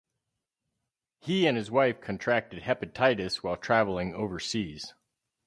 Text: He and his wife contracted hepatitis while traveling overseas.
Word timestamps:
He 1.19 1.45
and 1.45 1.55
his 1.55 1.69
wife 1.69 2.01
contracted 2.01 2.63
hepatitis 2.63 3.43
while 3.43 3.55
traveling 3.55 4.15
overseas. 4.15 4.95